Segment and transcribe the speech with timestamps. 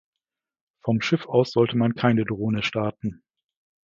[0.83, 3.21] Vom Schiff aus sollte man keine Drohne starten.